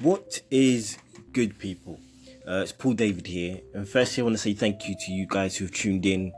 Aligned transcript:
What 0.00 0.42
is 0.48 0.96
good, 1.32 1.58
people? 1.58 1.98
Uh, 2.46 2.60
it's 2.62 2.70
Paul 2.70 2.92
David 2.92 3.26
here, 3.26 3.58
and 3.74 3.86
firstly, 3.88 4.20
I 4.20 4.24
want 4.24 4.36
to 4.36 4.38
say 4.40 4.54
thank 4.54 4.88
you 4.88 4.94
to 4.94 5.10
you 5.12 5.26
guys 5.26 5.56
who've 5.56 5.72
tuned 5.72 6.06
in 6.06 6.32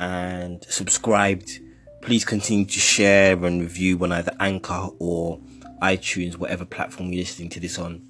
and 0.00 0.64
subscribed. 0.64 1.60
Please 2.02 2.24
continue 2.24 2.64
to 2.64 2.80
share 2.80 3.44
and 3.44 3.60
review 3.60 3.96
on 4.02 4.10
either 4.10 4.32
Anchor 4.40 4.88
or 4.98 5.38
iTunes, 5.80 6.36
whatever 6.36 6.64
platform 6.64 7.12
you're 7.12 7.20
listening 7.20 7.48
to 7.50 7.60
this 7.60 7.78
on. 7.78 8.04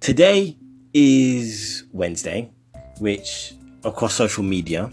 Today 0.00 0.56
is 0.92 1.84
Wednesday, 1.92 2.50
which 2.98 3.54
across 3.84 4.14
social 4.14 4.42
media 4.42 4.90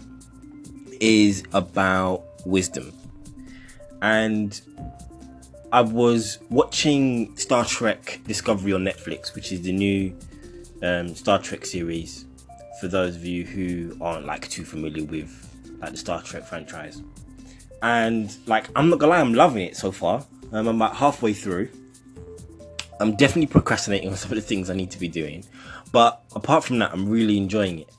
is 1.00 1.42
about 1.52 2.22
wisdom. 2.46 2.92
And 4.02 4.60
I 5.72 5.82
was 5.82 6.38
watching 6.50 7.36
Star 7.36 7.64
Trek 7.64 8.20
Discovery 8.26 8.72
on 8.72 8.82
Netflix, 8.82 9.34
which 9.36 9.52
is 9.52 9.62
the 9.62 9.72
new 9.72 10.16
um, 10.82 11.14
Star 11.14 11.38
Trek 11.38 11.64
series. 11.64 12.24
For 12.80 12.88
those 12.88 13.14
of 13.14 13.24
you 13.24 13.44
who 13.44 13.96
aren't 14.00 14.26
like 14.26 14.48
too 14.48 14.64
familiar 14.64 15.04
with 15.04 15.30
like 15.80 15.92
the 15.92 15.96
Star 15.96 16.22
Trek 16.22 16.44
franchise, 16.44 17.02
and 17.82 18.36
like 18.46 18.68
I'm 18.74 18.90
not 18.90 18.98
gonna 18.98 19.12
lie, 19.12 19.20
I'm 19.20 19.34
loving 19.34 19.62
it 19.62 19.76
so 19.76 19.92
far. 19.92 20.24
Um, 20.52 20.66
I'm 20.66 20.76
about 20.76 20.96
halfway 20.96 21.32
through. 21.32 21.68
I'm 22.98 23.14
definitely 23.14 23.46
procrastinating 23.46 24.08
on 24.10 24.16
some 24.16 24.32
of 24.32 24.36
the 24.36 24.42
things 24.42 24.70
I 24.70 24.74
need 24.74 24.90
to 24.90 24.98
be 24.98 25.08
doing, 25.08 25.44
but 25.92 26.24
apart 26.34 26.64
from 26.64 26.80
that, 26.80 26.92
I'm 26.92 27.08
really 27.08 27.36
enjoying 27.36 27.78
it. 27.78 27.90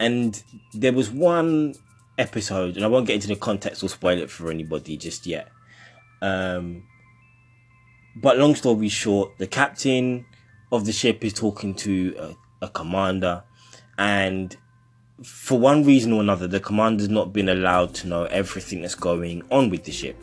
And 0.00 0.42
there 0.72 0.92
was 0.92 1.10
one 1.10 1.74
episode, 2.18 2.74
and 2.74 2.84
I 2.84 2.88
won't 2.88 3.06
get 3.06 3.14
into 3.14 3.28
the 3.28 3.36
context 3.36 3.84
or 3.84 3.88
spoil 3.88 4.18
it 4.18 4.30
for 4.30 4.50
anybody 4.50 4.96
just 4.96 5.26
yet. 5.26 5.48
Um, 6.22 6.82
but 8.16 8.38
long 8.38 8.54
story 8.54 8.88
short, 8.88 9.38
the 9.38 9.46
captain 9.46 10.26
of 10.72 10.86
the 10.86 10.92
ship 10.92 11.24
is 11.24 11.32
talking 11.32 11.74
to 11.74 12.14
a, 12.18 12.66
a 12.66 12.68
commander, 12.68 13.42
and 13.98 14.56
for 15.22 15.58
one 15.58 15.84
reason 15.84 16.12
or 16.12 16.20
another, 16.20 16.46
the 16.46 16.60
commander's 16.60 17.08
not 17.08 17.32
been 17.32 17.48
allowed 17.48 17.94
to 17.94 18.08
know 18.08 18.24
everything 18.24 18.82
that's 18.82 18.94
going 18.94 19.42
on 19.50 19.70
with 19.70 19.84
the 19.84 19.92
ship. 19.92 20.16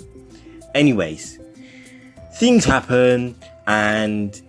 Anyways, 0.74 1.40
things 2.36 2.66
happen, 2.66 3.36
and 3.68 4.42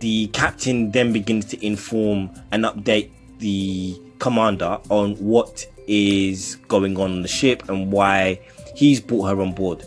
the 0.00 0.26
captain 0.28 0.90
then 0.90 1.12
begins 1.12 1.46
to 1.46 1.66
inform 1.66 2.30
and 2.50 2.64
update 2.64 3.10
the 3.38 4.00
commander 4.18 4.78
on 4.88 5.14
what 5.16 5.66
is 5.86 6.56
going 6.68 6.96
on 6.96 7.12
on 7.12 7.22
the 7.22 7.28
ship 7.28 7.68
and 7.68 7.92
why 7.92 8.40
he's 8.74 9.00
brought 9.00 9.26
her 9.26 9.40
on 9.40 9.52
board. 9.52 9.84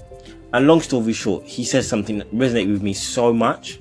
And 0.54 0.68
long 0.68 0.82
story 0.82 1.14
short, 1.14 1.46
he 1.46 1.64
says 1.64 1.88
something 1.88 2.20
that 2.20 2.34
resonated 2.34 2.72
with 2.72 2.82
me 2.82 2.94
so 2.94 3.32
much. 3.32 3.80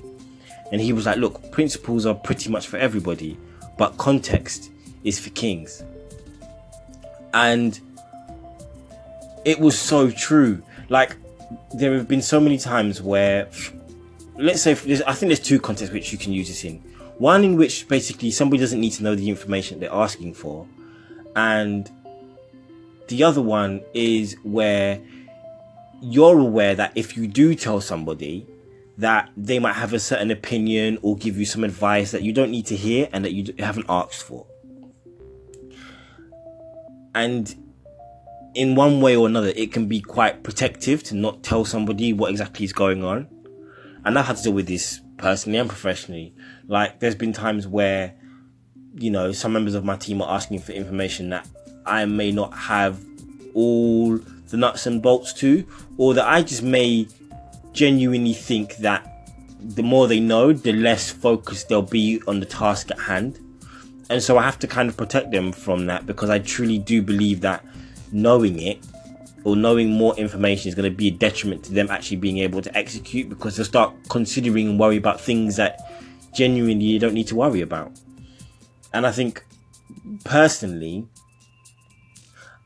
And 0.70 0.80
he 0.80 0.92
was 0.92 1.06
like, 1.06 1.16
look, 1.16 1.50
principles 1.50 2.04
are 2.04 2.14
pretty 2.14 2.50
much 2.50 2.66
for 2.66 2.76
everybody, 2.76 3.38
but 3.78 3.96
context 3.96 4.70
is 5.02 5.18
for 5.18 5.30
kings. 5.30 5.82
And 7.32 7.78
it 9.44 9.58
was 9.58 9.78
so 9.78 10.10
true. 10.10 10.62
Like, 10.90 11.16
there 11.74 11.94
have 11.94 12.06
been 12.06 12.20
so 12.20 12.38
many 12.38 12.58
times 12.58 13.00
where, 13.00 13.48
let's 14.36 14.60
say, 14.60 14.72
I 14.72 15.14
think 15.14 15.28
there's 15.30 15.40
two 15.40 15.58
contexts 15.58 15.92
which 15.92 16.12
you 16.12 16.18
can 16.18 16.32
use 16.32 16.48
this 16.48 16.64
in. 16.64 16.80
One 17.16 17.44
in 17.44 17.56
which 17.56 17.88
basically 17.88 18.30
somebody 18.30 18.60
doesn't 18.60 18.80
need 18.80 18.92
to 18.92 19.02
know 19.02 19.14
the 19.14 19.28
information 19.28 19.80
they're 19.80 19.92
asking 19.92 20.34
for. 20.34 20.66
And 21.34 21.90
the 23.08 23.24
other 23.24 23.40
one 23.40 23.80
is 23.94 24.36
where 24.42 25.00
you're 26.00 26.38
aware 26.38 26.74
that 26.74 26.92
if 26.94 27.16
you 27.16 27.26
do 27.26 27.54
tell 27.54 27.80
somebody 27.80 28.46
that 28.98 29.30
they 29.36 29.58
might 29.58 29.74
have 29.74 29.92
a 29.92 30.00
certain 30.00 30.30
opinion 30.30 30.98
or 31.02 31.16
give 31.16 31.36
you 31.38 31.44
some 31.44 31.62
advice 31.62 32.10
that 32.10 32.22
you 32.22 32.32
don't 32.32 32.50
need 32.50 32.66
to 32.66 32.76
hear 32.76 33.08
and 33.12 33.24
that 33.24 33.32
you 33.32 33.54
haven't 33.58 33.86
asked 33.88 34.22
for. 34.22 34.46
And 37.14 37.54
in 38.54 38.74
one 38.74 39.00
way 39.00 39.16
or 39.16 39.26
another, 39.26 39.52
it 39.54 39.72
can 39.72 39.86
be 39.86 40.00
quite 40.00 40.42
protective 40.42 41.02
to 41.04 41.14
not 41.14 41.42
tell 41.44 41.64
somebody 41.64 42.12
what 42.12 42.30
exactly 42.30 42.64
is 42.64 42.72
going 42.72 43.04
on. 43.04 43.28
And 44.04 44.18
I've 44.18 44.26
had 44.26 44.36
to 44.38 44.42
deal 44.42 44.52
with 44.52 44.66
this 44.66 45.00
personally 45.16 45.58
and 45.58 45.68
professionally. 45.68 46.34
Like, 46.66 46.98
there's 46.98 47.14
been 47.14 47.32
times 47.32 47.68
where, 47.68 48.14
you 48.94 49.10
know, 49.10 49.30
some 49.30 49.52
members 49.52 49.74
of 49.74 49.84
my 49.84 49.96
team 49.96 50.22
are 50.22 50.34
asking 50.34 50.60
for 50.60 50.72
information 50.72 51.30
that 51.30 51.48
I 51.86 52.04
may 52.04 52.32
not 52.32 52.52
have 52.56 53.00
all 53.54 54.18
the 54.48 54.56
nuts 54.56 54.86
and 54.86 55.02
bolts 55.02 55.32
to, 55.34 55.66
or 55.96 56.14
that 56.14 56.26
I 56.26 56.42
just 56.42 56.62
may 56.62 57.08
genuinely 57.72 58.32
think 58.32 58.76
that 58.76 59.18
the 59.60 59.82
more 59.82 60.06
they 60.06 60.20
know, 60.20 60.52
the 60.52 60.72
less 60.72 61.10
focused 61.10 61.68
they'll 61.68 61.82
be 61.82 62.20
on 62.26 62.40
the 62.40 62.46
task 62.46 62.90
at 62.90 62.98
hand. 62.98 63.38
And 64.10 64.22
so 64.22 64.38
I 64.38 64.42
have 64.42 64.58
to 64.60 64.66
kind 64.66 64.88
of 64.88 64.96
protect 64.96 65.30
them 65.30 65.52
from 65.52 65.86
that 65.86 66.06
because 66.06 66.30
I 66.30 66.38
truly 66.38 66.78
do 66.78 67.02
believe 67.02 67.40
that 67.42 67.64
knowing 68.10 68.60
it 68.60 68.78
or 69.44 69.56
knowing 69.56 69.90
more 69.90 70.16
information 70.16 70.68
is 70.68 70.74
going 70.74 70.90
to 70.90 70.96
be 70.96 71.08
a 71.08 71.10
detriment 71.10 71.64
to 71.64 71.72
them 71.72 71.88
actually 71.90 72.16
being 72.16 72.38
able 72.38 72.62
to 72.62 72.76
execute 72.76 73.28
because 73.28 73.56
they'll 73.56 73.66
start 73.66 73.94
considering 74.08 74.68
and 74.68 74.80
worry 74.80 74.96
about 74.96 75.20
things 75.20 75.56
that 75.56 75.80
genuinely 76.34 76.84
you 76.84 76.98
don't 76.98 77.14
need 77.14 77.26
to 77.26 77.34
worry 77.34 77.60
about. 77.60 77.92
And 78.92 79.06
I 79.06 79.12
think 79.12 79.44
personally, 80.24 81.06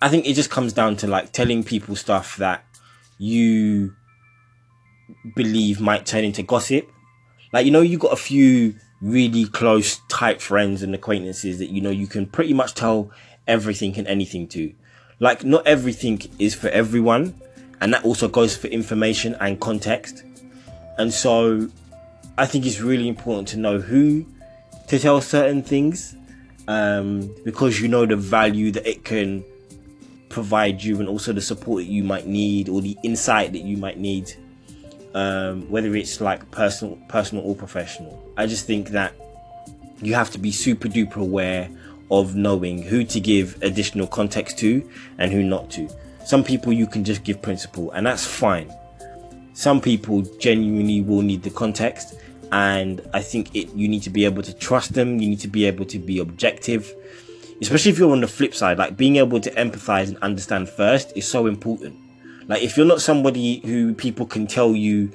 I 0.03 0.09
think 0.09 0.27
it 0.27 0.35
just 0.35 0.51
comes 0.51 0.73
down 0.73 0.97
to 0.97 1.07
like 1.07 1.31
telling 1.31 1.63
people 1.63 1.95
stuff 1.95 2.37
that 2.39 2.65
you 3.19 3.95
believe 5.37 5.81
might 5.81 6.07
turn 6.07 6.25
into 6.25 6.43
gossip. 6.43 6.91
Like, 7.53 7.67
you 7.67 7.71
know, 7.71 7.83
you 7.83 7.99
got 7.99 8.13
a 8.13 8.17
few 8.17 8.75
really 9.01 9.45
close, 9.45 10.01
tight 10.09 10.43
friends 10.43 10.83
and 10.83 10.93
acquaintances 10.93 11.61
that 11.61 11.71
you 11.71 11.81
know 11.81 11.91
you 11.91 12.09
can 12.09 12.27
pretty 12.27 12.53
much 12.53 12.75
tell 12.75 13.13
everything 13.47 13.97
and 13.97 14.09
anything 14.09 14.49
to. 14.49 14.75
Like, 15.21 15.45
not 15.45 15.65
everything 15.69 16.21
is 16.41 16.53
for 16.53 16.67
everyone, 16.71 17.41
and 17.81 17.95
that 17.95 18.05
also 18.05 18.27
goes 18.27 18.57
for 18.57 18.67
information 18.67 19.37
and 19.39 19.61
context. 19.61 20.25
And 20.99 21.15
so, 21.15 21.71
I 22.37 22.47
think 22.47 22.67
it's 22.67 22.81
really 22.81 23.07
important 23.07 23.47
to 23.49 23.57
know 23.57 23.79
who 23.79 24.27
to 24.89 24.99
tell 24.99 25.21
certain 25.21 25.63
things 25.63 26.17
um, 26.67 27.33
because 27.45 27.81
you 27.81 27.87
know 27.87 28.05
the 28.05 28.17
value 28.17 28.73
that 28.73 28.85
it 28.85 29.05
can 29.05 29.45
provide 30.33 30.83
you 30.83 30.99
and 30.99 31.09
also 31.09 31.33
the 31.33 31.41
support 31.41 31.83
that 31.83 31.91
you 31.91 32.03
might 32.03 32.27
need 32.27 32.69
or 32.69 32.81
the 32.81 32.97
insight 33.03 33.53
that 33.53 33.63
you 33.63 33.77
might 33.77 33.99
need 33.99 34.35
um, 35.15 35.69
whether 35.71 35.95
it's 35.95 36.21
like 36.21 36.51
personal 36.51 36.97
personal 37.09 37.45
or 37.45 37.55
professional. 37.55 38.23
I 38.37 38.47
just 38.47 38.67
think 38.67 38.89
that 38.91 39.13
you 40.01 40.15
have 40.15 40.31
to 40.31 40.39
be 40.39 40.51
super 40.51 40.89
duper 40.89 41.17
aware 41.17 41.69
of 42.11 42.35
knowing 42.35 42.83
who 42.83 43.05
to 43.05 43.21
give 43.21 43.63
additional 43.63 44.07
context 44.07 44.59
to 44.59 44.89
and 45.19 45.33
who 45.33 45.43
not 45.43 45.71
to. 45.73 45.89
Some 46.25 46.43
people 46.45 46.73
you 46.73 46.87
can 46.87 47.05
just 47.05 47.25
give 47.25 47.43
principle 47.43 47.91
and 47.93 48.07
that's 48.07 48.27
fine. 48.27 48.73
Some 49.55 49.81
people 49.81 50.23
genuinely 50.39 51.03
will 51.03 51.23
need 51.23 51.43
the 51.43 51.51
context 51.51 52.15
and 52.53 53.01
i 53.15 53.23
think 53.23 53.57
it 53.57 53.73
you 53.73 53.89
need 53.89 54.03
to 54.03 54.11
be 54.11 54.25
able 54.25 54.43
to 54.43 54.55
trust 54.55 54.95
them. 54.95 55.21
You 55.21 55.29
need 55.29 55.41
to 55.41 55.49
be 55.49 55.65
able 55.67 55.85
to 55.87 55.99
be 55.99 56.19
objective 56.19 56.95
especially 57.63 57.93
if 57.93 57.99
you're 57.99 58.11
on 58.11 58.21
the 58.21 58.29
flip 58.29 58.55
side, 58.55 58.77
like 58.77 58.97
being 58.97 59.17
able 59.17 59.39
to 59.41 59.51
empathize 59.53 60.09
and 60.09 60.19
understand 60.19 60.69
first 60.69 61.17
is 61.17 61.27
so 61.27 61.47
important. 61.47 61.97
Like 62.49 62.63
if 62.63 62.77
you're 62.77 62.85
not 62.85 63.01
somebody 63.01 63.61
who 63.65 63.95
people 63.95 64.27
can 64.27 64.49
tell 64.49 64.75
you 64.75 65.13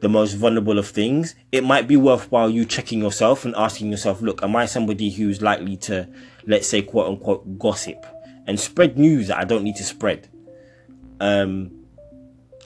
the 0.00 0.08
most 0.08 0.34
vulnerable 0.34 0.78
of 0.78 0.88
things, 0.88 1.36
it 1.52 1.62
might 1.62 1.86
be 1.86 1.96
worthwhile 1.96 2.50
you 2.50 2.64
checking 2.64 3.00
yourself 3.00 3.44
and 3.44 3.54
asking 3.54 3.90
yourself, 3.90 4.20
look, 4.20 4.42
am 4.42 4.56
I 4.56 4.66
somebody 4.66 5.10
who's 5.10 5.42
likely 5.42 5.76
to, 5.76 6.08
let's 6.44 6.66
say, 6.66 6.82
quote 6.82 7.06
unquote, 7.06 7.58
gossip 7.58 8.04
and 8.48 8.58
spread 8.58 8.98
news 8.98 9.28
that 9.28 9.38
I 9.38 9.44
don't 9.44 9.62
need 9.62 9.76
to 9.76 9.84
spread? 9.84 10.28
Um, 11.20 11.70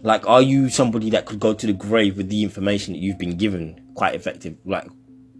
like, 0.00 0.26
are 0.26 0.40
you 0.40 0.70
somebody 0.70 1.10
that 1.10 1.26
could 1.26 1.40
go 1.40 1.52
to 1.52 1.66
the 1.66 1.72
grave 1.74 2.16
with 2.16 2.30
the 2.30 2.42
information 2.42 2.94
that 2.94 3.00
you've 3.00 3.18
been 3.18 3.36
given 3.36 3.92
quite 3.94 4.14
effective, 4.14 4.56
like, 4.64 4.88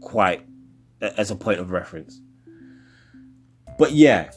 quite 0.01 0.45
as 1.01 1.31
a 1.31 1.37
point 1.37 1.61
of 1.61 1.71
reference? 1.71 2.21
But 3.79 3.93
yeah, 3.93 4.31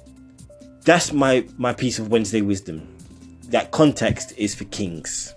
that's 0.83 1.13
my 1.13 1.45
my 1.57 1.73
piece 1.73 1.99
of 1.99 2.09
Wednesday 2.09 2.41
wisdom. 2.41 2.87
That 3.49 3.71
context 3.71 4.33
is 4.37 4.55
for 4.55 4.65
kings. 4.65 5.33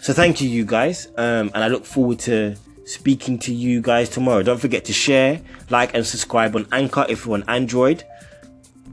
So 0.00 0.12
thank 0.12 0.40
you, 0.40 0.48
you 0.48 0.64
guys, 0.64 1.08
um, 1.16 1.50
and 1.54 1.56
I 1.56 1.68
look 1.68 1.84
forward 1.84 2.18
to 2.20 2.56
speaking 2.84 3.38
to 3.40 3.52
you 3.52 3.82
guys 3.82 4.08
tomorrow. 4.08 4.42
Don't 4.42 4.60
forget 4.60 4.84
to 4.86 4.92
share, 4.92 5.40
like, 5.68 5.94
and 5.94 6.06
subscribe 6.06 6.56
on 6.56 6.66
Anchor 6.72 7.04
if 7.08 7.26
you're 7.26 7.34
on 7.34 7.44
Android 7.48 8.04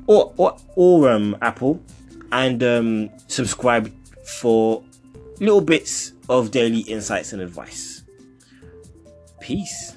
or 0.07 0.33
or, 0.37 0.57
or 0.75 1.09
um, 1.09 1.37
Apple, 1.41 1.81
and 2.31 2.61
um, 2.63 3.09
subscribe 3.27 3.91
for 4.25 4.83
little 5.39 5.61
bits 5.61 6.13
of 6.29 6.51
daily 6.51 6.81
insights 6.81 7.33
and 7.33 7.41
advice. 7.41 8.03
Peace. 9.39 9.94